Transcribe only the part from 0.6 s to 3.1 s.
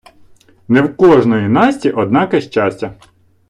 Не в кождої Насті однаке щастя.